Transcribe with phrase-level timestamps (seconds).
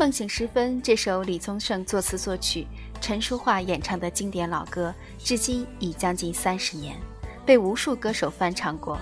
[0.00, 2.66] 梦醒时分，这首李宗盛作词作曲、
[3.02, 6.98] 陈淑桦演唱的经典老歌，至今已将近三十年，
[7.44, 8.98] 被无数歌手翻唱过。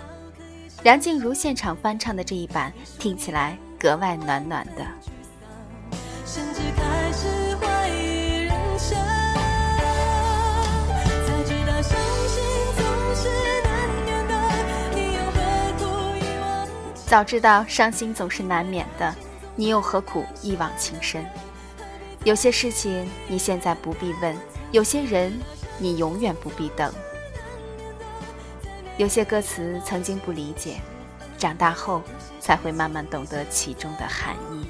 [0.82, 4.84] 梁静茹现场翻唱的这一版，听起来格外暖暖的。
[17.06, 19.14] 早知道伤心总是难免的。
[19.58, 21.26] 你又何苦一往情深？
[22.22, 24.36] 有些事情你现在不必问，
[24.70, 25.36] 有些人
[25.78, 26.92] 你永远不必等。
[28.96, 30.76] 有些歌词曾经不理解，
[31.36, 32.02] 长大后
[32.38, 34.64] 才会慢慢懂得其中的含义。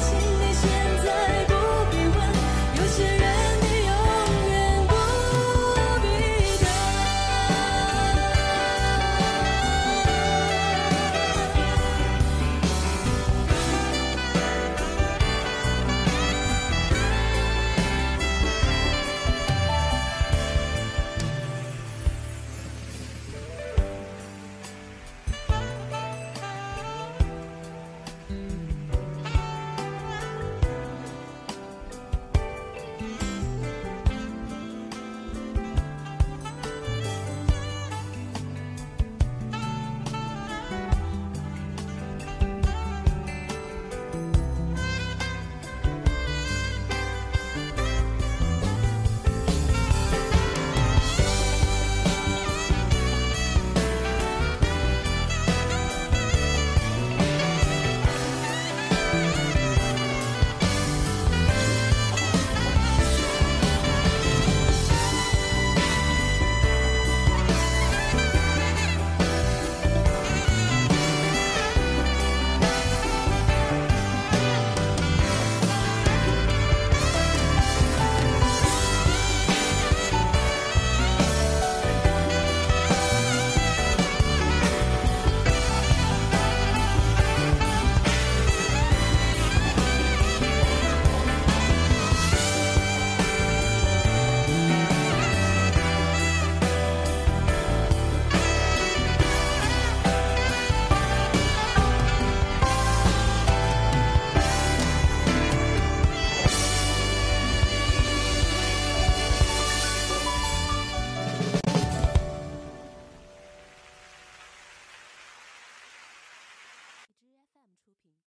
[0.00, 0.68] 请你选
[1.02, 1.21] 择